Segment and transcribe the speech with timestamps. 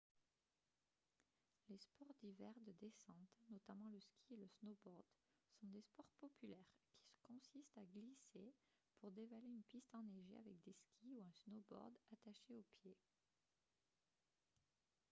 [1.69, 5.05] les sports d'hiver de descente notamment le ski et le snowboard
[5.51, 6.73] sont des sports populaires
[7.11, 8.51] qui consistent à glisser
[8.99, 12.97] pour dévaler une piste enneigée avec des skis ou un snowboard attachés aux pieds